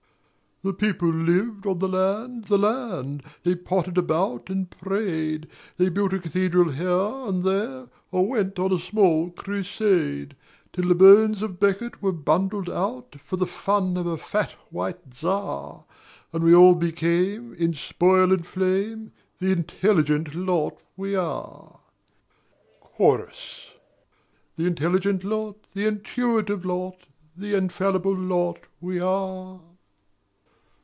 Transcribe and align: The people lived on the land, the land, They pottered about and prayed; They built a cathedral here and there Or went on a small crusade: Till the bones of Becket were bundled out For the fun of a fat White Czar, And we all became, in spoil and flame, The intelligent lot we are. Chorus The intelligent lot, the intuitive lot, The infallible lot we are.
The 0.63 0.73
people 0.75 1.09
lived 1.11 1.65
on 1.65 1.79
the 1.79 1.87
land, 1.87 2.43
the 2.45 2.59
land, 2.59 3.23
They 3.41 3.55
pottered 3.55 3.97
about 3.97 4.47
and 4.51 4.69
prayed; 4.69 5.47
They 5.77 5.89
built 5.89 6.13
a 6.13 6.19
cathedral 6.19 6.69
here 6.69 7.27
and 7.27 7.43
there 7.43 7.87
Or 8.11 8.27
went 8.29 8.59
on 8.59 8.71
a 8.71 8.77
small 8.79 9.31
crusade: 9.31 10.35
Till 10.71 10.87
the 10.87 10.93
bones 10.93 11.41
of 11.41 11.59
Becket 11.59 12.03
were 12.03 12.11
bundled 12.11 12.69
out 12.69 13.15
For 13.25 13.37
the 13.37 13.47
fun 13.47 13.97
of 13.97 14.05
a 14.05 14.17
fat 14.19 14.51
White 14.69 14.99
Czar, 15.15 15.83
And 16.31 16.43
we 16.43 16.53
all 16.53 16.75
became, 16.75 17.55
in 17.55 17.73
spoil 17.73 18.31
and 18.31 18.45
flame, 18.45 19.13
The 19.39 19.51
intelligent 19.51 20.35
lot 20.35 20.79
we 20.95 21.15
are. 21.15 21.79
Chorus 22.81 23.71
The 24.57 24.67
intelligent 24.67 25.23
lot, 25.23 25.57
the 25.73 25.87
intuitive 25.87 26.63
lot, 26.65 27.07
The 27.35 27.55
infallible 27.57 28.15
lot 28.15 28.59
we 28.79 28.99
are. 28.99 29.61